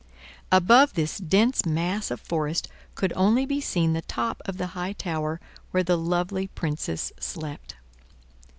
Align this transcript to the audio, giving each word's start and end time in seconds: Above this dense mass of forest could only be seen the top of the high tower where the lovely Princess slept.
Above 0.51 0.93
this 0.95 1.19
dense 1.19 1.63
mass 1.63 2.09
of 2.09 2.19
forest 2.19 2.67
could 2.95 3.13
only 3.15 3.45
be 3.45 3.61
seen 3.61 3.93
the 3.93 4.01
top 4.01 4.41
of 4.45 4.57
the 4.57 4.65
high 4.73 4.93
tower 4.93 5.39
where 5.69 5.83
the 5.83 5.95
lovely 5.95 6.47
Princess 6.47 7.11
slept. 7.19 7.75